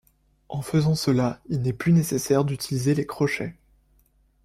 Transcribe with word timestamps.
En 0.49 0.63
faisant 0.63 0.95
cela, 0.95 1.39
il 1.47 1.61
n'est 1.61 1.73
plus 1.73 1.93
nécessaire 1.93 2.43
d'utiliser 2.43 2.95
les 2.95 3.05
crochets. 3.05 3.55